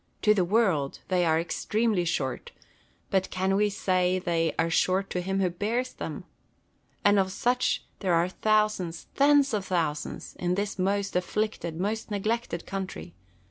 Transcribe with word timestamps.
To 0.23 0.33
the 0.33 0.43
world 0.43 0.97
they 1.09 1.25
are 1.27 1.39
extremely 1.39 2.05
short; 2.05 2.49
but 3.11 3.29
can 3.29 3.55
we 3.55 3.69
say 3.69 4.17
they 4.17 4.51
are 4.57 4.71
short 4.71 5.11
to 5.11 5.21
him 5.21 5.39
who 5.41 5.51
bears 5.51 5.93
them 5.93 6.23
1 6.23 6.23
And 7.05 7.19
of 7.19 7.31
such 7.31 7.83
there 7.99 8.15
are 8.15 8.27
thousands, 8.27 9.05
tens 9.15 9.53
of 9.53 9.65
thousands, 9.67 10.35
in 10.39 10.55
this 10.55 10.79
most 10.79 11.15
afflicted, 11.15 11.79
most 11.79 12.09
neglected 12.09 12.65
country. 12.65 13.13